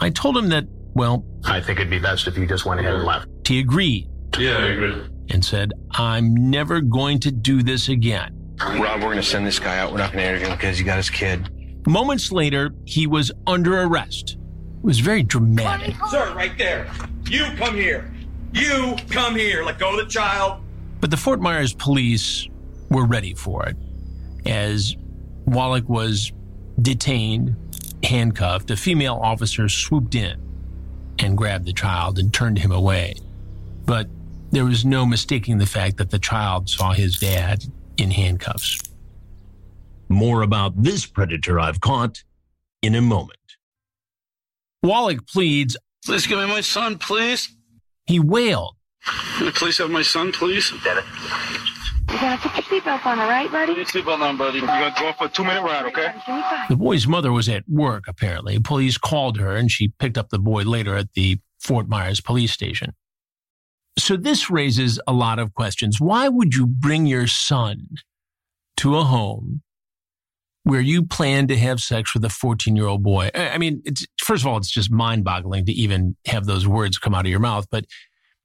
I 0.00 0.10
told 0.10 0.36
him 0.36 0.48
that 0.48 0.64
well, 0.94 1.24
I 1.44 1.60
think 1.60 1.78
it'd 1.78 1.90
be 1.90 1.98
best 1.98 2.26
if 2.26 2.36
you 2.36 2.46
just 2.46 2.66
went 2.66 2.80
ahead 2.80 2.94
and 2.94 3.04
left. 3.04 3.26
he 3.46 3.60
agreed 3.60 4.08
Yeah, 4.36 4.58
I 4.58 4.66
agree. 4.66 5.06
and 5.30 5.42
said, 5.42 5.72
I'm 5.92 6.34
never 6.50 6.80
going 6.82 7.18
to 7.20 7.30
do 7.30 7.62
this 7.62 7.88
again. 7.88 8.36
Rob, 8.60 9.00
we're 9.00 9.08
gonna 9.08 9.22
send 9.22 9.46
this 9.46 9.58
guy 9.58 9.78
out. 9.78 9.90
We're 9.92 9.98
not 9.98 10.12
gonna 10.12 10.24
interview 10.24 10.48
him 10.48 10.56
because 10.56 10.76
he 10.78 10.84
got 10.84 10.98
his 10.98 11.08
kid. 11.08 11.48
Moments 11.86 12.30
later, 12.30 12.72
he 12.84 13.06
was 13.06 13.32
under 13.46 13.80
arrest. 13.82 14.36
It 14.82 14.86
was 14.86 14.98
very 14.98 15.22
dramatic. 15.22 15.94
Sir, 16.10 16.34
right 16.34 16.58
there. 16.58 16.90
You 17.30 17.44
come 17.56 17.76
here. 17.76 18.12
You 18.52 18.96
come 19.10 19.36
here. 19.36 19.62
Let 19.62 19.78
go 19.78 19.92
of 19.96 20.04
the 20.04 20.10
child. 20.10 20.60
But 21.00 21.12
the 21.12 21.16
Fort 21.16 21.40
Myers 21.40 21.72
police 21.72 22.48
were 22.90 23.06
ready 23.06 23.32
for 23.32 23.64
it. 23.68 23.76
As 24.44 24.96
Wallach 25.46 25.88
was 25.88 26.32
detained, 26.80 27.54
handcuffed, 28.02 28.72
a 28.72 28.76
female 28.76 29.20
officer 29.22 29.68
swooped 29.68 30.16
in 30.16 30.42
and 31.20 31.38
grabbed 31.38 31.66
the 31.66 31.72
child 31.72 32.18
and 32.18 32.34
turned 32.34 32.58
him 32.58 32.72
away. 32.72 33.14
But 33.86 34.08
there 34.50 34.64
was 34.64 34.84
no 34.84 35.06
mistaking 35.06 35.58
the 35.58 35.66
fact 35.66 35.96
that 35.98 36.10
the 36.10 36.18
child 36.18 36.68
saw 36.68 36.92
his 36.92 37.20
dad 37.20 37.64
in 37.98 38.10
handcuffs. 38.10 38.82
More 40.08 40.42
about 40.42 40.82
this 40.82 41.06
predator 41.06 41.60
I've 41.60 41.80
caught 41.80 42.24
in 42.82 42.96
a 42.96 43.00
moment. 43.00 43.38
Wallach 44.82 45.26
pleads, 45.26 45.76
Please 46.04 46.26
give 46.26 46.38
me 46.38 46.46
my 46.46 46.60
son, 46.60 46.98
please. 46.98 47.54
he 48.06 48.18
wailed. 48.18 48.74
Can 49.38 49.48
I 49.48 49.50
please 49.52 49.78
have 49.78 49.90
my 49.90 50.02
son, 50.02 50.32
please? 50.32 50.70
You 50.72 50.78
gotta 50.84 51.02
put 52.48 52.70
your 52.70 52.80
seatbelt 52.80 53.06
on, 53.06 53.18
all 53.20 53.28
right, 53.28 53.50
buddy? 53.50 53.74
Put 53.74 53.94
your 53.94 54.02
seatbelt 54.04 54.20
on, 54.20 54.36
buddy. 54.36 54.58
You're 54.58 54.66
gonna 54.66 54.94
go 54.98 55.12
for 55.12 55.26
a 55.26 55.28
two 55.28 55.44
minute 55.44 55.62
ride, 55.62 55.86
okay? 55.86 56.12
The 56.68 56.76
boy's 56.76 57.06
mother 57.06 57.32
was 57.32 57.48
at 57.48 57.64
work, 57.68 58.04
apparently. 58.08 58.58
Police 58.58 58.98
called 58.98 59.38
her 59.38 59.54
and 59.56 59.70
she 59.70 59.88
picked 59.98 60.18
up 60.18 60.30
the 60.30 60.38
boy 60.38 60.62
later 60.62 60.96
at 60.96 61.12
the 61.12 61.38
Fort 61.60 61.88
Myers 61.88 62.20
police 62.20 62.50
station. 62.52 62.94
So 63.98 64.16
this 64.16 64.50
raises 64.50 64.98
a 65.06 65.12
lot 65.12 65.38
of 65.38 65.54
questions. 65.54 66.00
Why 66.00 66.28
would 66.28 66.54
you 66.54 66.66
bring 66.66 67.06
your 67.06 67.26
son 67.28 67.86
to 68.78 68.96
a 68.96 69.04
home 69.04 69.62
where 70.64 70.80
you 70.80 71.04
plan 71.04 71.48
to 71.48 71.56
have 71.56 71.80
sex 71.80 72.14
with 72.14 72.24
a 72.24 72.28
14 72.28 72.76
year 72.76 72.86
old 72.86 73.02
boy? 73.02 73.30
I 73.34 73.58
mean, 73.58 73.82
first 74.22 74.42
of 74.42 74.46
all, 74.46 74.56
it's 74.56 74.70
just 74.70 74.90
mind 74.90 75.24
boggling 75.24 75.66
to 75.66 75.72
even 75.72 76.16
have 76.26 76.46
those 76.46 76.66
words 76.66 76.98
come 76.98 77.14
out 77.14 77.26
of 77.26 77.30
your 77.30 77.40
mouth, 77.40 77.66
but 77.70 77.84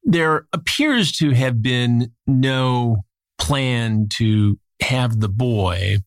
there 0.04 0.48
appears 0.54 1.12
to 1.14 1.32
have 1.32 1.62
been 1.62 2.12
no 2.26 3.04
plan 3.38 4.08
to 4.10 4.58
have 4.82 5.20
the 5.20 5.30
boy 5.30 5.98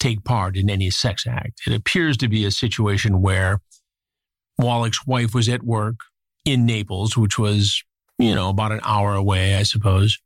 take 0.00 0.24
part 0.24 0.56
in 0.56 0.68
any 0.68 0.90
sex 0.90 1.26
act. 1.26 1.60
It 1.66 1.74
appears 1.74 2.16
to 2.18 2.28
be 2.28 2.44
a 2.44 2.50
situation 2.50 3.22
where 3.22 3.60
Wallach's 4.58 5.06
wife 5.06 5.34
was 5.34 5.48
at 5.48 5.62
work 5.62 5.96
in 6.44 6.66
Naples, 6.66 7.16
which 7.16 7.38
was, 7.38 7.82
you 8.18 8.34
know, 8.34 8.48
about 8.48 8.72
an 8.72 8.80
hour 8.82 9.14
away, 9.14 9.54
I 9.56 9.62
suppose. 9.62 10.18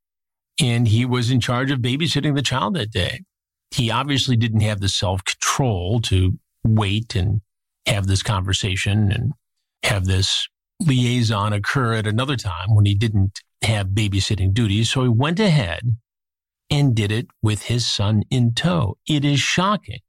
And 0.61 0.89
he 0.89 1.05
was 1.05 1.31
in 1.31 1.41
charge 1.41 1.71
of 1.71 1.81
babysitting 1.81 2.35
the 2.35 2.43
child 2.43 2.75
that 2.75 2.91
day. 2.91 3.21
He 3.77 3.91
obviously 3.91 4.37
didn't 4.37 4.61
have 4.61 4.81
the 4.81 4.89
self 4.89 5.23
control 5.23 6.01
to 6.03 6.39
wait 6.65 7.15
and 7.15 7.43
have 7.85 8.07
this 8.07 8.23
conversation 8.23 9.13
and 9.13 9.35
have 9.83 10.07
this 10.07 10.49
liaison 10.81 11.53
occur 11.53 11.93
at 11.93 12.07
another 12.07 12.37
time 12.37 12.75
when 12.75 12.87
he 12.87 12.95
didn't 12.95 13.41
have 13.61 13.89
babysitting 13.89 14.55
duties. 14.55 14.91
So 14.91 15.03
he 15.03 15.11
went 15.11 15.39
ahead 15.39 15.83
and 16.71 16.95
did 16.95 17.13
it 17.13 17.27
with 17.43 17.65
his 17.65 17.87
son 17.87 18.23
in 18.31 18.55
tow. 18.55 18.97
It 19.07 19.27
is 19.27 19.41
shocking. 19.41 20.01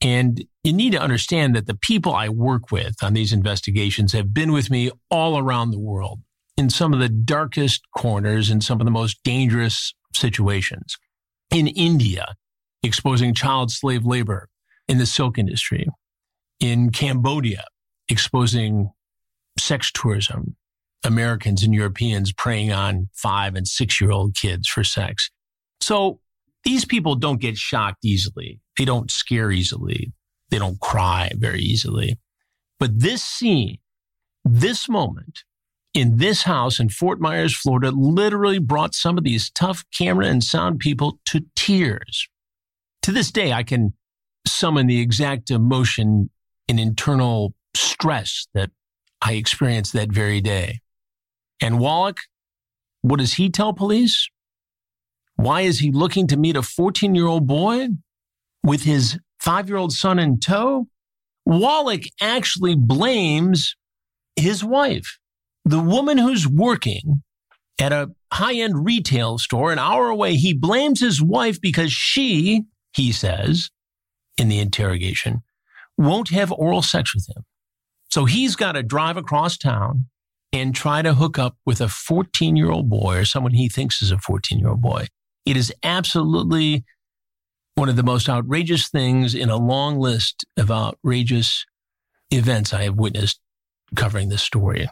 And 0.00 0.44
you 0.62 0.72
need 0.72 0.92
to 0.92 1.02
understand 1.02 1.56
that 1.56 1.66
the 1.66 1.74
people 1.74 2.14
I 2.14 2.28
work 2.28 2.70
with 2.70 3.02
on 3.02 3.14
these 3.14 3.32
investigations 3.32 4.12
have 4.12 4.32
been 4.32 4.52
with 4.52 4.70
me 4.70 4.92
all 5.10 5.38
around 5.38 5.72
the 5.72 5.80
world 5.80 6.20
in 6.56 6.70
some 6.70 6.92
of 6.92 7.00
the 7.00 7.08
darkest 7.08 7.82
corners 7.96 8.48
and 8.48 8.62
some 8.62 8.80
of 8.80 8.84
the 8.84 8.92
most 8.92 9.24
dangerous 9.24 9.92
situations. 10.14 10.96
In 11.50 11.66
India, 11.66 12.36
exposing 12.82 13.34
child 13.34 13.70
slave 13.70 14.04
labor 14.04 14.48
in 14.88 14.98
the 14.98 15.06
silk 15.06 15.38
industry. 15.38 15.86
In 16.60 16.90
Cambodia, 16.90 17.64
exposing 18.08 18.90
sex 19.58 19.90
tourism, 19.92 20.56
Americans 21.04 21.62
and 21.62 21.74
Europeans 21.74 22.32
preying 22.32 22.72
on 22.72 23.08
five 23.12 23.54
and 23.54 23.66
six 23.66 24.00
year 24.00 24.10
old 24.10 24.34
kids 24.36 24.68
for 24.68 24.84
sex. 24.84 25.30
So 25.80 26.20
these 26.64 26.84
people 26.84 27.16
don't 27.16 27.40
get 27.40 27.56
shocked 27.56 28.04
easily. 28.04 28.60
They 28.78 28.84
don't 28.84 29.10
scare 29.10 29.50
easily. 29.50 30.12
They 30.50 30.58
don't 30.58 30.80
cry 30.80 31.32
very 31.36 31.60
easily. 31.60 32.18
But 32.78 33.00
this 33.00 33.22
scene, 33.22 33.78
this 34.44 34.88
moment 34.88 35.40
in 35.94 36.16
this 36.16 36.42
house 36.42 36.80
in 36.80 36.88
Fort 36.88 37.20
Myers, 37.20 37.56
Florida, 37.56 37.90
literally 37.90 38.58
brought 38.58 38.94
some 38.94 39.18
of 39.18 39.24
these 39.24 39.50
tough 39.50 39.84
camera 39.96 40.26
and 40.26 40.42
sound 40.42 40.78
people 40.78 41.18
to 41.26 41.44
tears. 41.54 42.28
To 43.02 43.12
this 43.12 43.30
day, 43.30 43.52
I 43.52 43.62
can 43.62 43.94
summon 44.46 44.86
the 44.86 45.00
exact 45.00 45.50
emotion 45.50 46.30
and 46.68 46.78
internal 46.78 47.54
stress 47.74 48.46
that 48.54 48.70
I 49.20 49.34
experienced 49.34 49.92
that 49.92 50.12
very 50.12 50.40
day. 50.40 50.80
And 51.60 51.78
Wallach, 51.78 52.18
what 53.02 53.18
does 53.18 53.34
he 53.34 53.50
tell 53.50 53.72
police? 53.72 54.28
Why 55.36 55.62
is 55.62 55.80
he 55.80 55.90
looking 55.90 56.26
to 56.28 56.36
meet 56.36 56.56
a 56.56 56.62
14 56.62 57.14
year 57.14 57.26
old 57.26 57.46
boy 57.46 57.88
with 58.62 58.82
his 58.82 59.18
five 59.40 59.68
year 59.68 59.78
old 59.78 59.92
son 59.92 60.18
in 60.18 60.38
tow? 60.38 60.86
Wallach 61.44 62.02
actually 62.20 62.76
blames 62.76 63.74
his 64.36 64.62
wife, 64.62 65.18
the 65.64 65.80
woman 65.80 66.18
who's 66.18 66.46
working 66.48 67.22
at 67.80 67.92
a 67.92 68.10
high 68.32 68.54
end 68.54 68.84
retail 68.84 69.38
store 69.38 69.72
an 69.72 69.78
hour 69.78 70.08
away. 70.08 70.34
He 70.34 70.54
blames 70.54 71.00
his 71.00 71.20
wife 71.20 71.60
because 71.60 71.92
she, 71.92 72.64
he 72.94 73.12
says 73.12 73.70
in 74.38 74.48
the 74.48 74.58
interrogation, 74.58 75.42
won't 75.98 76.30
have 76.30 76.52
oral 76.52 76.82
sex 76.82 77.14
with 77.14 77.28
him. 77.28 77.44
So 78.10 78.24
he's 78.24 78.56
got 78.56 78.72
to 78.72 78.82
drive 78.82 79.16
across 79.16 79.56
town 79.56 80.06
and 80.52 80.74
try 80.74 81.00
to 81.02 81.14
hook 81.14 81.38
up 81.38 81.56
with 81.64 81.80
a 81.80 81.88
14 81.88 82.56
year 82.56 82.70
old 82.70 82.88
boy 82.88 83.18
or 83.18 83.24
someone 83.24 83.52
he 83.52 83.68
thinks 83.68 84.02
is 84.02 84.10
a 84.10 84.18
14 84.18 84.58
year 84.58 84.68
old 84.68 84.82
boy. 84.82 85.06
It 85.46 85.56
is 85.56 85.72
absolutely 85.82 86.84
one 87.74 87.88
of 87.88 87.96
the 87.96 88.02
most 88.02 88.28
outrageous 88.28 88.88
things 88.88 89.34
in 89.34 89.48
a 89.48 89.56
long 89.56 89.98
list 89.98 90.44
of 90.56 90.70
outrageous 90.70 91.64
events 92.30 92.72
I 92.72 92.82
have 92.84 92.96
witnessed 92.96 93.40
covering 93.96 94.28
this 94.28 94.42
story. 94.42 94.88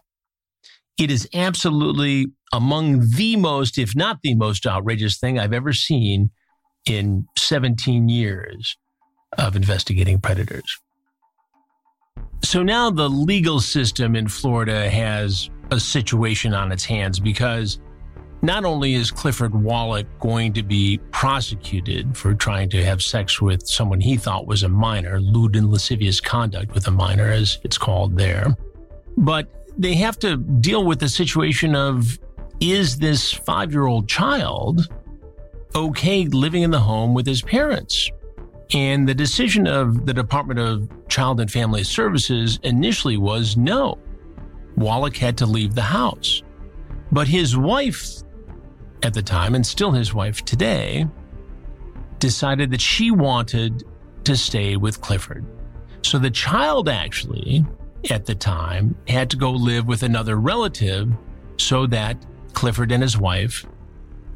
It 0.99 1.11
is 1.11 1.29
absolutely 1.35 2.27
among 2.53 3.11
the 3.11 3.37
most, 3.37 3.79
if 3.79 3.95
not 3.95 4.19
the 4.23 4.35
most 4.35 4.67
outrageous 4.67 5.19
thing 5.19 5.39
I've 5.39 5.53
ever 5.53 5.73
seen 5.73 6.31
in 6.87 7.27
17 7.37 8.09
years 8.09 8.77
of 9.39 9.57
investigating 9.57 10.21
predators. 10.21 10.81
So 12.43 12.63
now 12.63 12.91
the 12.91 13.09
legal 13.09 13.61
system 13.61 14.17
in 14.17 14.29
Florida 14.29 14.89
has 14.91 15.51
a 15.71 15.79
situation 15.79 16.55
on 16.55 16.73
its 16.73 16.85
hands 16.85 17.21
because 17.21 17.79
not 18.43 18.65
only 18.65 18.95
is 18.95 19.11
Clifford 19.11 19.55
Wallach 19.55 20.07
going 20.19 20.53
to 20.55 20.63
be 20.63 20.99
prosecuted 21.11 22.17
for 22.17 22.35
trying 22.35 22.71
to 22.71 22.83
have 22.83 23.03
sex 23.03 23.41
with 23.41 23.67
someone 23.69 24.01
he 24.01 24.17
thought 24.17 24.47
was 24.47 24.63
a 24.63 24.69
minor, 24.69 25.21
lewd 25.21 25.57
and 25.57 25.71
lascivious 25.71 26.21
conduct 26.21 26.73
with 26.73 26.87
a 26.87 26.91
minor, 26.91 27.31
as 27.31 27.59
it's 27.63 27.77
called 27.77 28.17
there, 28.17 28.57
but 29.17 29.49
they 29.77 29.95
have 29.95 30.19
to 30.21 30.39
deal 30.39 30.85
with 30.85 31.01
the 31.01 31.09
situation 31.09 31.75
of 31.75 32.19
is 32.61 32.99
this 32.99 33.33
five 33.33 33.73
year 33.73 33.87
old 33.87 34.09
child 34.09 34.89
okay 35.75 36.25
living 36.27 36.63
in 36.63 36.71
the 36.71 36.81
home 36.81 37.15
with 37.15 37.27
his 37.27 37.43
parents? 37.43 38.11
And 38.73 39.09
the 39.09 39.15
decision 39.15 39.67
of 39.67 40.07
the 40.07 40.15
Department 40.15 40.61
of 40.61 40.89
Child 41.09 41.41
and 41.41 41.51
Family 41.51 41.83
Services 41.83 42.59
initially 42.63 43.17
was 43.17 43.57
no. 43.57 43.99
Wallach 44.77 45.17
had 45.17 45.37
to 45.39 45.47
leave 45.47 45.75
the 45.75 45.83
house. 45.83 46.43
But 47.11 47.27
his 47.27 47.57
wife 47.57 48.23
at 49.03 49.15
the 49.15 49.23
time, 49.23 49.55
and 49.55 49.67
still 49.67 49.91
his 49.91 50.15
wife 50.15 50.45
today, 50.45 51.07
decided 52.19 52.71
that 52.71 52.81
she 52.81 53.11
wanted 53.11 53.85
to 54.25 54.37
stay 54.37 54.77
with 54.77 55.01
Clifford. 55.01 55.45
So 56.03 56.19
the 56.19 56.31
child 56.31 56.89
actually, 56.89 57.65
at 58.11 58.27
the 58.27 58.35
time, 58.35 58.95
had 59.09 59.31
to 59.31 59.37
go 59.37 59.51
live 59.51 59.87
with 59.87 60.03
another 60.03 60.37
relative 60.37 61.11
so 61.57 61.87
that 61.87 62.25
Clifford 62.53 62.93
and 62.93 63.03
his 63.03 63.19
wife 63.19 63.67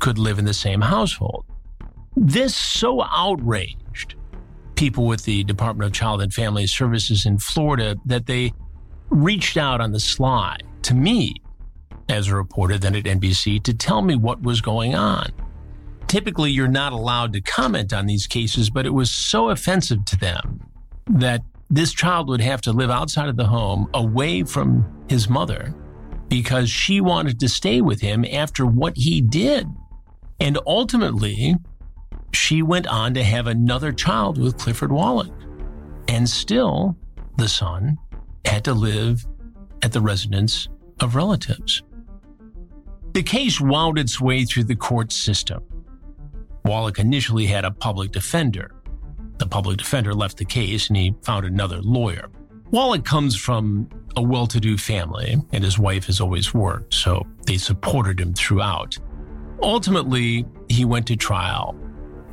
could 0.04 0.18
live 0.18 0.38
in 0.38 0.44
the 0.44 0.52
same 0.52 0.82
household. 0.82 1.46
This 2.14 2.54
so 2.54 3.02
outraged 3.02 4.16
people 4.74 5.06
with 5.06 5.24
the 5.24 5.44
Department 5.44 5.86
of 5.86 5.94
Child 5.94 6.20
and 6.20 6.30
Family 6.30 6.66
Services 6.66 7.24
in 7.24 7.38
Florida 7.38 7.96
that 8.04 8.26
they 8.26 8.52
reached 9.08 9.56
out 9.56 9.80
on 9.80 9.92
the 9.92 9.98
sly 9.98 10.58
to 10.82 10.92
me 10.92 11.36
as 12.10 12.28
a 12.28 12.36
reporter 12.36 12.76
then 12.76 12.94
at 12.94 13.04
NBC 13.04 13.62
to 13.62 13.72
tell 13.72 14.02
me 14.02 14.14
what 14.14 14.42
was 14.42 14.60
going 14.60 14.94
on. 14.94 15.32
Typically, 16.06 16.50
you're 16.50 16.68
not 16.68 16.92
allowed 16.92 17.32
to 17.32 17.40
comment 17.40 17.94
on 17.94 18.04
these 18.04 18.26
cases, 18.26 18.68
but 18.68 18.84
it 18.84 18.92
was 18.92 19.10
so 19.10 19.48
offensive 19.48 20.04
to 20.04 20.18
them 20.18 20.60
that 21.06 21.40
this 21.70 21.94
child 21.94 22.28
would 22.28 22.42
have 22.42 22.60
to 22.60 22.72
live 22.72 22.90
outside 22.90 23.30
of 23.30 23.36
the 23.36 23.46
home 23.46 23.88
away 23.94 24.42
from 24.42 24.84
his 25.08 25.30
mother 25.30 25.74
because 26.28 26.68
she 26.68 27.00
wanted 27.00 27.40
to 27.40 27.48
stay 27.48 27.80
with 27.80 28.02
him 28.02 28.26
after 28.30 28.66
what 28.66 28.98
he 28.98 29.22
did. 29.22 29.66
And 30.40 30.58
ultimately, 30.66 31.56
she 32.32 32.62
went 32.62 32.86
on 32.86 33.14
to 33.14 33.22
have 33.22 33.46
another 33.46 33.92
child 33.92 34.38
with 34.38 34.58
Clifford 34.58 34.92
Wallach. 34.92 35.32
And 36.08 36.28
still, 36.28 36.96
the 37.36 37.48
son 37.48 37.98
had 38.44 38.64
to 38.64 38.74
live 38.74 39.26
at 39.82 39.92
the 39.92 40.00
residence 40.00 40.68
of 41.00 41.14
relatives. 41.14 41.82
The 43.12 43.22
case 43.22 43.60
wound 43.60 43.98
its 43.98 44.20
way 44.20 44.44
through 44.44 44.64
the 44.64 44.76
court 44.76 45.12
system. 45.12 45.62
Wallach 46.64 46.98
initially 46.98 47.46
had 47.46 47.64
a 47.64 47.70
public 47.70 48.10
defender. 48.10 48.70
The 49.38 49.46
public 49.46 49.78
defender 49.78 50.14
left 50.14 50.38
the 50.38 50.44
case 50.44 50.88
and 50.88 50.96
he 50.96 51.14
found 51.22 51.46
another 51.46 51.80
lawyer. 51.82 52.28
Wallach 52.70 53.04
comes 53.04 53.36
from 53.36 53.88
a 54.16 54.22
well 54.22 54.46
to 54.46 54.58
do 54.58 54.76
family, 54.76 55.36
and 55.52 55.62
his 55.62 55.78
wife 55.78 56.06
has 56.06 56.20
always 56.20 56.54
worked, 56.54 56.94
so 56.94 57.24
they 57.46 57.56
supported 57.56 58.18
him 58.18 58.32
throughout. 58.32 58.98
Ultimately, 59.64 60.44
he 60.68 60.84
went 60.84 61.06
to 61.06 61.16
trial. 61.16 61.74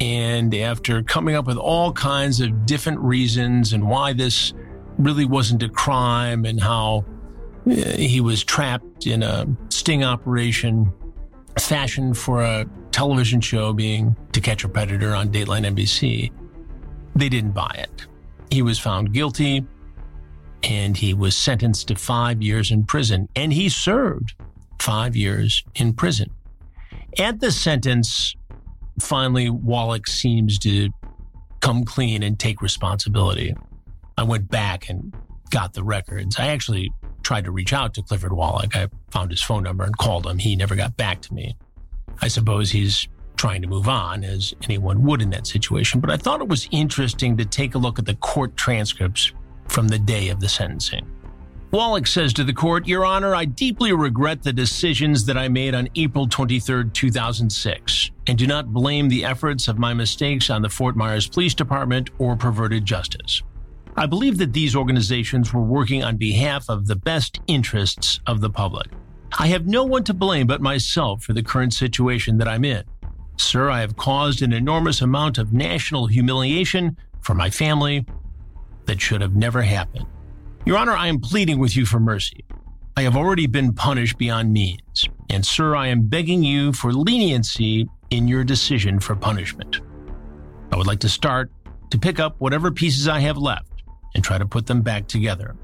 And 0.01 0.53
after 0.53 1.01
coming 1.01 1.35
up 1.35 1.45
with 1.45 1.57
all 1.57 1.93
kinds 1.93 2.41
of 2.41 2.65
different 2.65 2.99
reasons 2.99 3.71
and 3.71 3.87
why 3.87 4.11
this 4.11 4.53
really 4.97 5.23
wasn't 5.23 5.63
a 5.63 5.69
crime 5.69 6.43
and 6.43 6.59
how 6.59 7.05
eh, 7.69 7.97
he 7.97 8.19
was 8.19 8.43
trapped 8.43 9.07
in 9.07 9.23
a 9.23 9.47
sting 9.69 10.03
operation 10.03 10.91
fashioned 11.57 12.17
for 12.17 12.41
a 12.41 12.65
television 12.91 13.39
show 13.39 13.71
being 13.71 14.15
To 14.33 14.41
Catch 14.41 14.65
a 14.65 14.69
Predator 14.69 15.15
on 15.15 15.29
Dateline 15.29 15.65
NBC, 15.65 16.31
they 17.15 17.29
didn't 17.29 17.51
buy 17.51 17.73
it. 17.77 18.07
He 18.49 18.61
was 18.61 18.77
found 18.77 19.13
guilty 19.13 19.65
and 20.63 20.97
he 20.97 21.13
was 21.13 21.37
sentenced 21.37 21.87
to 21.87 21.95
five 21.95 22.41
years 22.41 22.71
in 22.71 22.83
prison, 22.83 23.27
and 23.35 23.51
he 23.53 23.69
served 23.69 24.33
five 24.79 25.15
years 25.15 25.63
in 25.75 25.93
prison. 25.93 26.29
At 27.19 27.39
the 27.39 27.51
sentence, 27.51 28.35
finally, 28.99 29.49
Wallach 29.49 30.07
seems 30.07 30.57
to 30.59 30.89
come 31.59 31.83
clean 31.83 32.23
and 32.23 32.39
take 32.39 32.61
responsibility. 32.61 33.53
I 34.17 34.23
went 34.23 34.49
back 34.49 34.89
and 34.89 35.13
got 35.49 35.73
the 35.73 35.83
records. 35.83 36.39
I 36.39 36.47
actually 36.47 36.91
tried 37.23 37.45
to 37.45 37.51
reach 37.51 37.73
out 37.73 37.93
to 37.95 38.01
Clifford 38.01 38.33
Wallach. 38.33 38.75
I 38.75 38.87
found 39.09 39.31
his 39.31 39.41
phone 39.41 39.63
number 39.63 39.83
and 39.83 39.97
called 39.97 40.25
him. 40.25 40.37
He 40.37 40.55
never 40.55 40.75
got 40.75 40.95
back 40.97 41.21
to 41.23 41.33
me. 41.33 41.55
I 42.21 42.27
suppose 42.27 42.71
he's 42.71 43.07
trying 43.35 43.61
to 43.61 43.67
move 43.67 43.87
on, 43.87 44.23
as 44.23 44.53
anyone 44.63 45.03
would 45.03 45.21
in 45.21 45.31
that 45.31 45.47
situation. 45.47 45.99
But 45.99 46.11
I 46.11 46.17
thought 46.17 46.41
it 46.41 46.47
was 46.47 46.67
interesting 46.71 47.37
to 47.37 47.45
take 47.45 47.75
a 47.75 47.77
look 47.77 47.99
at 47.99 48.05
the 48.05 48.15
court 48.15 48.55
transcripts 48.55 49.33
from 49.67 49.87
the 49.87 49.99
day 49.99 50.29
of 50.29 50.39
the 50.39 50.49
sentencing. 50.49 51.05
Wallach 51.71 52.05
says 52.05 52.33
to 52.33 52.43
the 52.43 52.51
court, 52.51 52.85
Your 52.85 53.05
Honor, 53.05 53.33
I 53.33 53.45
deeply 53.45 53.93
regret 53.93 54.43
the 54.43 54.51
decisions 54.51 55.23
that 55.23 55.37
I 55.37 55.47
made 55.47 55.73
on 55.73 55.87
April 55.95 56.27
23, 56.27 56.89
2006, 56.89 58.11
and 58.27 58.37
do 58.37 58.45
not 58.45 58.73
blame 58.73 59.07
the 59.07 59.23
efforts 59.23 59.69
of 59.69 59.79
my 59.79 59.93
mistakes 59.93 60.49
on 60.49 60.61
the 60.61 60.69
Fort 60.69 60.97
Myers 60.97 61.29
Police 61.29 61.53
Department 61.53 62.09
or 62.17 62.35
perverted 62.35 62.83
justice. 62.83 63.41
I 63.95 64.05
believe 64.05 64.37
that 64.39 64.51
these 64.51 64.75
organizations 64.75 65.53
were 65.53 65.63
working 65.63 66.03
on 66.03 66.17
behalf 66.17 66.67
of 66.67 66.87
the 66.87 66.97
best 66.97 67.39
interests 67.47 68.19
of 68.27 68.41
the 68.41 68.49
public. 68.49 68.89
I 69.39 69.47
have 69.47 69.65
no 69.65 69.85
one 69.85 70.03
to 70.03 70.13
blame 70.13 70.47
but 70.47 70.59
myself 70.59 71.23
for 71.23 71.31
the 71.31 71.43
current 71.43 71.73
situation 71.73 72.37
that 72.39 72.49
I'm 72.49 72.65
in. 72.65 72.83
Sir, 73.37 73.69
I 73.69 73.79
have 73.79 73.95
caused 73.95 74.41
an 74.41 74.51
enormous 74.51 75.01
amount 75.01 75.37
of 75.37 75.53
national 75.53 76.07
humiliation 76.07 76.97
for 77.21 77.33
my 77.33 77.49
family 77.49 78.05
that 78.87 78.99
should 78.99 79.21
have 79.21 79.37
never 79.37 79.61
happened. 79.61 80.05
Your 80.63 80.77
Honor, 80.77 80.93
I 80.93 81.07
am 81.07 81.19
pleading 81.19 81.57
with 81.57 81.75
you 81.75 81.87
for 81.87 81.99
mercy. 81.99 82.45
I 82.95 83.01
have 83.01 83.17
already 83.17 83.47
been 83.47 83.73
punished 83.73 84.19
beyond 84.19 84.53
means, 84.53 85.09
and 85.29 85.43
sir, 85.43 85.75
I 85.75 85.87
am 85.87 86.07
begging 86.07 86.43
you 86.43 86.71
for 86.71 86.93
leniency 86.93 87.87
in 88.11 88.27
your 88.27 88.43
decision 88.43 88.99
for 88.99 89.15
punishment. 89.15 89.79
I 90.71 90.77
would 90.77 90.85
like 90.85 90.99
to 90.99 91.09
start 91.09 91.51
to 91.89 91.97
pick 91.97 92.19
up 92.19 92.35
whatever 92.37 92.69
pieces 92.69 93.07
I 93.07 93.19
have 93.21 93.37
left 93.37 93.71
and 94.13 94.23
try 94.23 94.37
to 94.37 94.45
put 94.45 94.67
them 94.67 94.81
back 94.81 95.07
together. 95.07 95.55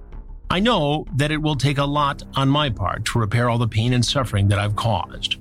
I 0.50 0.60
know 0.60 1.06
that 1.16 1.32
it 1.32 1.42
will 1.44 1.56
take 1.56 1.78
a 1.78 1.86
lot 1.86 2.24
on 2.36 2.50
my 2.50 2.72
part 2.72 3.06
to 3.06 3.20
repair 3.20 3.50
all 3.50 3.60
the 3.60 3.68
pain 3.68 3.94
and 3.94 4.04
suffering 4.04 4.48
that 4.48 4.58
I've 4.58 4.76
caused. 4.76 5.38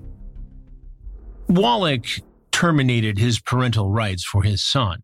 Wallach 1.48 2.20
terminated 2.52 3.18
his 3.18 3.40
parental 3.40 3.90
rights 3.90 4.22
for 4.22 4.42
his 4.42 4.62
son, 4.62 5.02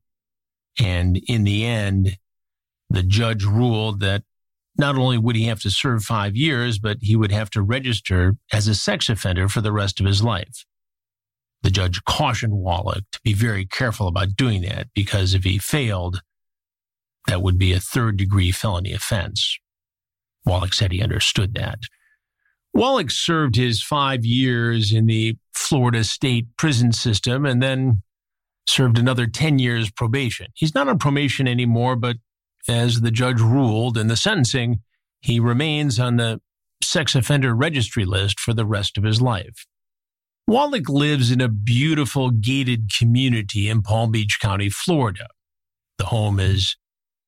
and 0.79 1.19
in 1.27 1.45
the 1.45 1.65
end, 1.65 2.19
the 2.91 3.03
judge 3.03 3.45
ruled 3.45 4.01
that 4.01 4.25
not 4.83 4.99
only 4.99 5.17
would 5.17 5.37
he 5.37 5.45
have 5.45 5.61
to 5.61 5.71
serve 5.71 6.03
five 6.03 6.35
years, 6.35 6.81
but 6.81 6.97
he 7.01 7.15
would 7.15 7.31
have 7.31 7.49
to 7.51 7.63
register 7.63 8.35
as 8.53 8.67
a 8.67 8.75
sex 8.75 9.09
offender 9.09 9.49
for 9.49 9.61
the 9.61 9.71
rest 9.71 10.01
of 10.01 10.07
his 10.07 10.25
life. 10.25 10.67
The 11.63 11.71
judge 11.71 12.03
cautioned 12.05 12.55
Wallach 12.55 13.05
to 13.13 13.21
be 13.23 13.33
very 13.33 13.65
careful 13.65 14.09
about 14.09 14.35
doing 14.35 14.63
that 14.63 14.89
because 14.93 15.35
if 15.35 15.45
he 15.45 15.59
failed, 15.59 16.21
that 17.29 17.43
would 17.43 17.59
be 17.59 17.73
a 17.73 17.79
third 17.79 18.17
degree 18.17 18.51
felony 18.51 18.93
offense. 18.93 19.57
Wallach 20.45 20.75
said 20.75 20.91
he 20.91 21.01
understood 21.01 21.55
that. 21.55 21.79
Wallach 22.75 23.13
served 23.13 23.55
his 23.55 23.81
five 23.81 24.25
years 24.25 24.93
in 24.93 25.07
the 25.07 25.37
Florida 25.55 26.03
state 26.03 26.47
prison 26.57 26.91
system 26.91 27.47
and 27.47 27.63
then 27.63 28.03
served 28.67 28.99
another 28.99 29.29
10 29.29 29.61
years 29.61 29.93
probation. 29.93 30.49
He's 30.55 30.75
not 30.75 30.89
on 30.89 30.99
probation 30.99 31.47
anymore, 31.47 31.95
but 31.95 32.17
as 32.69 33.01
the 33.01 33.11
judge 33.11 33.41
ruled 33.41 33.97
in 33.97 34.07
the 34.07 34.17
sentencing, 34.17 34.81
he 35.21 35.41
remains 35.41 35.99
on 35.99 36.17
the 36.17 36.41
sex 36.83 37.15
offender 37.15 37.55
registry 37.55 38.05
list 38.05 38.41
for 38.41 38.53
the 38.53 38.67
rest 38.67 38.99
of 38.99 39.05
his 39.05 39.23
life. 39.23 39.67
Wallach 40.47 40.89
lives 40.89 41.31
in 41.31 41.41
a 41.41 41.49
beautiful 41.49 42.31
gated 42.31 42.91
community 42.99 43.69
in 43.69 43.83
Palm 43.83 44.11
Beach 44.11 44.39
County, 44.41 44.69
Florida. 44.69 45.29
The 45.99 46.07
home 46.07 46.41
is 46.41 46.77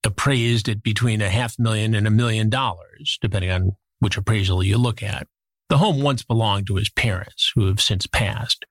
appraised 0.02 0.68
at 0.68 0.82
between 0.82 1.22
a 1.22 1.30
half 1.30 1.58
million 1.58 1.94
and 1.94 2.06
a 2.06 2.10
million 2.10 2.50
dollars, 2.50 3.18
depending 3.22 3.50
on 3.50 3.72
which 4.00 4.16
appraisal 4.16 4.62
you 4.62 4.76
look 4.76 5.02
at. 5.02 5.26
The 5.68 5.78
home 5.78 6.02
once 6.02 6.22
belonged 6.22 6.66
to 6.66 6.76
his 6.76 6.90
parents, 6.90 7.52
who 7.54 7.66
have 7.66 7.80
since 7.80 8.06
passed. 8.06 8.66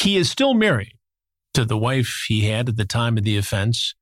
He 0.00 0.16
is 0.16 0.30
still 0.30 0.54
married 0.54 0.94
to 1.54 1.64
the 1.64 1.76
wife 1.76 2.24
he 2.28 2.42
had 2.42 2.68
at 2.68 2.76
the 2.76 2.84
time 2.84 3.18
of 3.18 3.24
the 3.24 3.36
offense. 3.36 3.94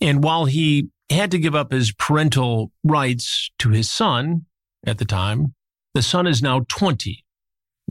And 0.00 0.22
while 0.22 0.44
he 0.44 0.88
had 1.12 1.30
to 1.32 1.38
give 1.38 1.54
up 1.54 1.72
his 1.72 1.92
parental 1.92 2.72
rights 2.84 3.50
to 3.58 3.70
his 3.70 3.90
son 3.90 4.46
at 4.86 4.98
the 4.98 5.04
time. 5.04 5.54
The 5.94 6.02
son 6.02 6.26
is 6.26 6.42
now 6.42 6.64
20, 6.68 7.24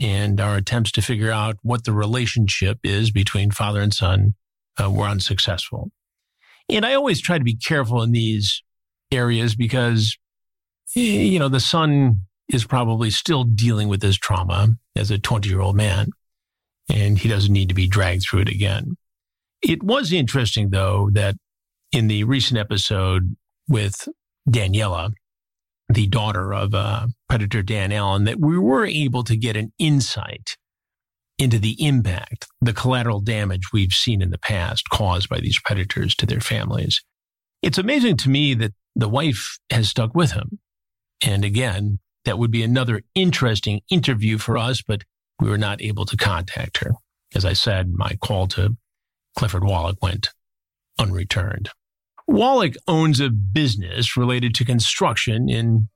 and 0.01 0.39
our 0.39 0.55
attempts 0.55 0.91
to 0.93 1.01
figure 1.01 1.31
out 1.31 1.57
what 1.61 1.83
the 1.83 1.93
relationship 1.93 2.79
is 2.83 3.11
between 3.11 3.51
father 3.51 3.81
and 3.81 3.93
son 3.93 4.35
uh, 4.81 4.89
were 4.89 5.05
unsuccessful. 5.05 5.91
And 6.69 6.85
I 6.85 6.93
always 6.93 7.21
try 7.21 7.37
to 7.37 7.43
be 7.43 7.55
careful 7.55 8.01
in 8.01 8.11
these 8.11 8.63
areas 9.11 9.55
because, 9.55 10.17
you 10.95 11.37
know, 11.37 11.49
the 11.49 11.59
son 11.59 12.21
is 12.49 12.65
probably 12.65 13.09
still 13.09 13.43
dealing 13.43 13.87
with 13.87 14.01
his 14.01 14.17
trauma 14.17 14.69
as 14.95 15.11
a 15.11 15.19
20 15.19 15.49
year 15.49 15.61
old 15.61 15.75
man, 15.75 16.07
and 16.89 17.19
he 17.19 17.29
doesn't 17.29 17.53
need 17.53 17.69
to 17.69 17.75
be 17.75 17.87
dragged 17.87 18.23
through 18.23 18.41
it 18.41 18.49
again. 18.49 18.95
It 19.61 19.83
was 19.83 20.11
interesting, 20.11 20.69
though, 20.69 21.09
that 21.13 21.35
in 21.91 22.07
the 22.07 22.23
recent 22.23 22.59
episode 22.59 23.35
with 23.67 24.07
Daniela, 24.49 25.11
the 25.89 26.07
daughter 26.07 26.53
of 26.53 26.73
uh, 26.73 27.07
Predator 27.27 27.61
Dan 27.61 27.91
Allen, 27.91 28.23
that 28.23 28.39
we 28.39 28.57
were 28.57 28.85
able 28.85 29.23
to 29.23 29.35
get 29.35 29.57
an 29.57 29.73
insight 29.77 30.55
into 31.37 31.59
the 31.59 31.75
impact, 31.83 32.47
the 32.61 32.73
collateral 32.73 33.19
damage 33.19 33.73
we've 33.73 33.93
seen 33.93 34.21
in 34.21 34.29
the 34.29 34.37
past 34.37 34.89
caused 34.89 35.27
by 35.27 35.39
these 35.39 35.59
predators 35.63 36.15
to 36.15 36.25
their 36.25 36.39
families. 36.39 37.01
It's 37.61 37.77
amazing 37.77 38.17
to 38.17 38.29
me 38.29 38.53
that 38.55 38.73
the 38.95 39.09
wife 39.09 39.57
has 39.71 39.89
stuck 39.89 40.15
with 40.15 40.31
him. 40.31 40.59
And 41.23 41.43
again, 41.43 41.99
that 42.25 42.37
would 42.37 42.51
be 42.51 42.63
another 42.63 43.01
interesting 43.15 43.81
interview 43.89 44.37
for 44.37 44.57
us, 44.57 44.81
but 44.81 45.03
we 45.39 45.49
were 45.49 45.57
not 45.57 45.81
able 45.81 46.05
to 46.05 46.17
contact 46.17 46.77
her. 46.79 46.91
As 47.33 47.45
I 47.45 47.53
said, 47.53 47.91
my 47.93 48.17
call 48.21 48.47
to 48.49 48.77
Clifford 49.37 49.63
Wallach 49.63 49.97
went 50.01 50.29
unreturned. 50.99 51.69
Wallach 52.31 52.75
owns 52.87 53.19
a 53.19 53.29
business 53.29 54.15
related 54.15 54.55
to 54.55 54.65
construction 54.65 55.49
in 55.49 55.89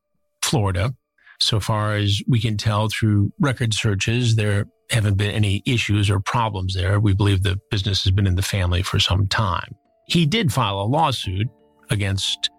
Florida. 0.43 0.93
So 1.39 1.59
far 1.59 1.95
as 1.95 2.21
we 2.27 2.39
can 2.39 2.57
tell 2.57 2.89
through 2.89 3.31
record 3.39 3.73
searches, 3.73 4.35
there 4.35 4.65
haven't 4.91 5.17
been 5.17 5.31
any 5.31 5.63
issues 5.65 6.09
or 6.09 6.19
problems 6.19 6.75
there. 6.75 6.99
We 6.99 7.13
believe 7.13 7.43
the 7.43 7.59
business 7.71 8.03
has 8.03 8.11
been 8.11 8.27
in 8.27 8.35
the 8.35 8.41
family 8.41 8.83
for 8.83 8.99
some 8.99 9.27
time. 9.27 9.75
He 10.07 10.25
did 10.25 10.53
file 10.53 10.81
a 10.81 10.83
lawsuit 10.83 11.47
against 11.89 12.49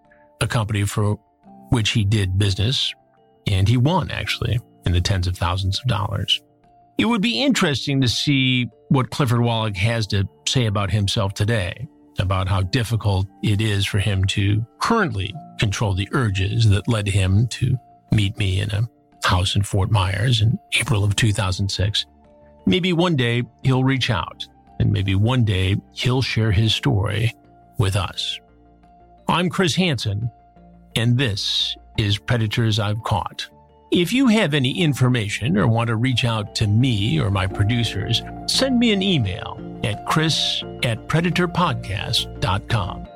a 0.41 0.47
company 0.47 0.83
for 0.83 1.17
which 1.69 1.91
he 1.91 2.03
did 2.03 2.37
business, 2.37 2.93
and 3.45 3.67
he 3.67 3.77
won 3.77 4.11
actually 4.11 4.59
in 4.85 4.91
the 4.91 5.01
tens 5.01 5.27
of 5.27 5.37
thousands 5.37 5.79
of 5.79 5.87
dollars. 5.87 6.41
It 6.97 7.05
would 7.05 7.21
be 7.21 7.41
interesting 7.41 8.01
to 8.01 8.07
see 8.07 8.67
what 8.89 9.11
Clifford 9.11 9.41
Wallach 9.41 9.77
has 9.77 10.07
to 10.07 10.27
say 10.47 10.65
about 10.65 10.91
himself 10.91 11.33
today 11.33 11.87
about 12.19 12.47
how 12.47 12.61
difficult 12.61 13.27
it 13.43 13.61
is 13.61 13.85
for 13.85 13.99
him 13.99 14.23
to 14.25 14.65
currently 14.79 15.33
control 15.59 15.93
the 15.93 16.09
urges 16.11 16.69
that 16.69 16.87
led 16.87 17.07
him 17.07 17.47
to 17.47 17.77
meet 18.11 18.37
me 18.37 18.59
in 18.59 18.71
a 18.71 18.87
house 19.23 19.55
in 19.55 19.63
Fort 19.63 19.91
Myers 19.91 20.41
in 20.41 20.57
April 20.79 21.03
of 21.03 21.15
2006. 21.15 22.05
Maybe 22.65 22.93
one 22.93 23.15
day 23.15 23.43
he'll 23.63 23.83
reach 23.83 24.09
out, 24.09 24.45
and 24.79 24.91
maybe 24.91 25.15
one 25.15 25.43
day 25.43 25.77
he'll 25.93 26.21
share 26.21 26.51
his 26.51 26.73
story 26.73 27.33
with 27.77 27.95
us. 27.95 28.39
I'm 29.27 29.49
Chris 29.49 29.75
Hansen, 29.75 30.31
and 30.95 31.17
this 31.17 31.75
is 31.97 32.17
Predators 32.17 32.79
I've 32.79 33.03
Caught. 33.03 33.49
If 33.91 34.11
you 34.11 34.27
have 34.27 34.53
any 34.53 34.81
information 34.81 35.57
or 35.57 35.67
want 35.67 35.87
to 35.87 35.95
reach 35.95 36.25
out 36.25 36.55
to 36.55 36.67
me 36.67 37.19
or 37.19 37.31
my 37.31 37.47
producers, 37.47 38.21
send 38.45 38.79
me 38.79 38.91
an 38.91 39.01
email 39.01 39.57
at 39.83 40.05
chris 40.05 40.63
at 40.83 41.07
predatorpodcast.com. 41.07 43.07